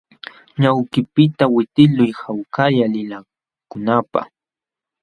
[0.61, 4.27] Ñawpaqniiypiqta witiqluy hawkalla likakunaapaq.